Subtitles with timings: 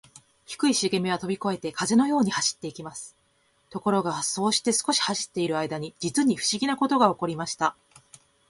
[0.47, 3.15] 低いしげみはとびこえて、風のように走っていきます。
[3.69, 7.75] ところが、そうして少し走っているあいだに、じつにふしぎなことがおこりました。